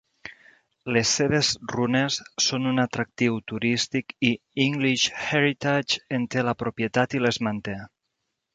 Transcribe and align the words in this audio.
Les 0.95 1.09
seves 1.17 1.49
runes 1.73 2.17
són 2.45 2.65
un 2.71 2.83
atractiu 2.85 3.37
turístic 3.53 4.15
i 4.31 4.33
English 4.67 5.07
Heritage 5.27 6.03
en 6.19 6.27
té 6.37 6.49
la 6.49 6.57
propietat 6.65 7.17
i 7.21 7.25
les 7.29 7.43
manté. 7.51 7.81